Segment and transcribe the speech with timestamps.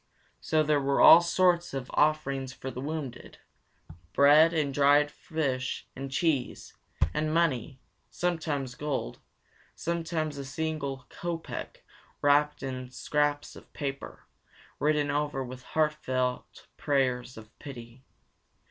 [0.39, 3.37] So there were all sorts of offerings for the wounded;
[4.13, 6.73] bread and dried fish and cheese;
[7.13, 9.19] and money, sometimes gold,
[9.75, 11.83] sometimes a single kopek
[12.19, 14.25] wrapped in scraps of paper,
[14.79, 18.03] written over with heartfelt prayers of pity.